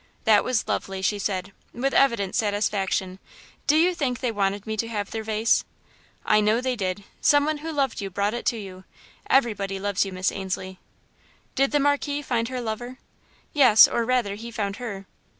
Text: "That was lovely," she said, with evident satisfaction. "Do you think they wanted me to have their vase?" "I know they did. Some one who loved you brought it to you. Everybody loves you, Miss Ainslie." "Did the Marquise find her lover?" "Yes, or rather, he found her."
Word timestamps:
"That 0.23 0.43
was 0.43 0.67
lovely," 0.67 1.03
she 1.03 1.19
said, 1.19 1.53
with 1.73 1.93
evident 1.93 2.33
satisfaction. 2.33 3.19
"Do 3.67 3.77
you 3.77 3.93
think 3.93 4.19
they 4.19 4.31
wanted 4.31 4.65
me 4.65 4.75
to 4.77 4.87
have 4.87 5.11
their 5.11 5.21
vase?" 5.21 5.63
"I 6.25 6.41
know 6.41 6.59
they 6.59 6.75
did. 6.75 7.03
Some 7.21 7.45
one 7.45 7.59
who 7.59 7.71
loved 7.71 8.01
you 8.01 8.09
brought 8.09 8.33
it 8.33 8.47
to 8.47 8.57
you. 8.57 8.83
Everybody 9.29 9.77
loves 9.79 10.03
you, 10.03 10.11
Miss 10.11 10.31
Ainslie." 10.31 10.79
"Did 11.53 11.69
the 11.69 11.79
Marquise 11.79 12.25
find 12.25 12.47
her 12.47 12.61
lover?" 12.61 12.97
"Yes, 13.53 13.87
or 13.87 14.03
rather, 14.03 14.33
he 14.33 14.49
found 14.49 14.77
her." 14.77 15.05